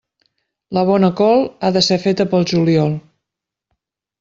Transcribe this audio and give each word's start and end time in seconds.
La 0.77 0.83
bona 0.89 1.09
col 1.19 1.43
ha 1.61 1.71
de 1.77 1.85
ser 1.89 1.99
feta 2.07 2.27
pel 2.33 2.49
juliol. 2.55 2.99